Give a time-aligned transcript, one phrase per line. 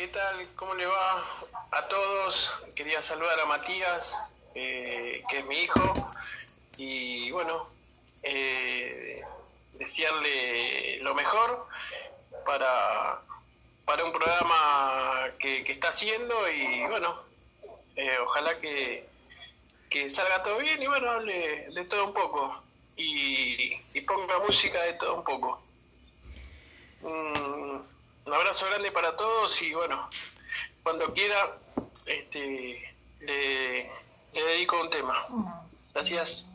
[0.00, 0.48] ¿Qué tal?
[0.56, 1.22] ¿Cómo le va
[1.72, 2.50] a todos?
[2.74, 4.18] Quería saludar a Matías,
[4.54, 6.10] eh, que es mi hijo,
[6.78, 7.68] y bueno,
[8.22, 9.22] eh,
[9.74, 11.66] desearle lo mejor
[12.46, 13.20] para,
[13.84, 17.20] para un programa que, está haciendo y bueno,
[17.94, 19.06] eh, ojalá que,
[19.90, 22.62] que salga todo bien y bueno, hable de todo un poco
[22.96, 25.62] y ponga música de todo un poco.
[28.40, 30.08] Abrazo grande para todos y bueno,
[30.82, 31.58] cuando quiera
[32.06, 33.82] este, le,
[34.32, 35.28] le dedico un tema.
[35.92, 36.49] Gracias.